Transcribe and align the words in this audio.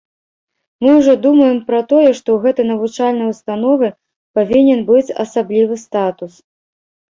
Мы 0.85 0.93
ўжо 0.99 1.13
думаем 1.25 1.57
пра 1.67 1.81
тое, 1.91 2.07
што 2.21 2.27
ў 2.37 2.39
гэтай 2.47 2.65
навучальнай 2.71 3.29
установы 3.35 3.93
павінен 4.41 4.85
быць 4.91 5.07
асаблівы 5.27 5.75
статус. 5.87 6.33